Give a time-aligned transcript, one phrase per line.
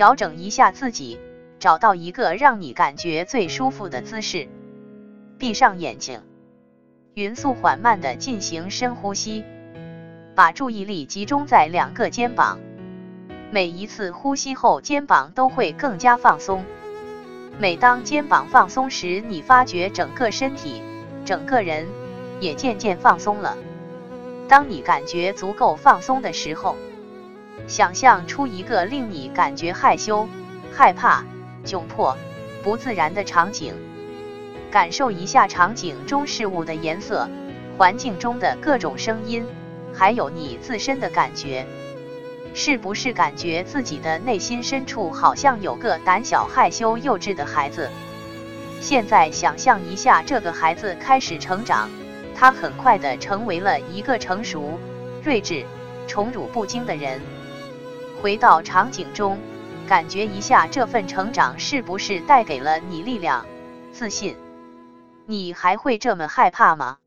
[0.00, 1.20] 调整一下自己，
[1.58, 4.48] 找到一个让你感觉最舒服的姿势，
[5.36, 6.22] 闭上眼睛，
[7.12, 9.44] 匀速缓慢的进行深呼吸，
[10.34, 12.58] 把注意力集中在两个肩膀，
[13.50, 16.64] 每一次呼吸后，肩膀都会更加放松。
[17.58, 20.82] 每当肩膀放松时，你发觉整个身体、
[21.26, 21.86] 整个人
[22.40, 23.54] 也渐渐放松了。
[24.48, 26.74] 当你感觉足够放松的时候，
[27.66, 30.28] 想象出一个令你感觉害羞、
[30.72, 31.24] 害怕、
[31.64, 32.16] 窘迫、
[32.62, 33.74] 不自然的场景，
[34.70, 37.28] 感受一下场景中事物的颜色、
[37.76, 39.46] 环境中的各种声音，
[39.92, 41.66] 还有你自身的感觉。
[42.52, 47.88] 是不是感觉自己的内心深处好像有个胆小、害羞、幼稚的孩子？
[48.80, 51.88] 现在想象一下，这个孩子开始成长，
[52.34, 54.78] 他很快的成为了一个成熟、
[55.22, 55.64] 睿智、
[56.08, 57.20] 宠辱不惊的人。
[58.20, 59.38] 回到场景中，
[59.88, 63.46] 感觉一下这份成长是不是带给了你力量、
[63.92, 64.36] 自信？
[65.24, 66.98] 你还会这么害怕吗？